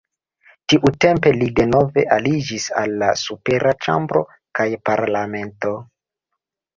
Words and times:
Tiutempe 0.71 1.33
li 1.41 1.49
denove 1.59 2.05
aliĝis 2.15 2.65
al 2.81 2.95
la 3.03 3.09
supera 3.23 3.73
ĉambro 3.87 4.23
kaj 4.61 4.67
parlamento. 4.91 5.75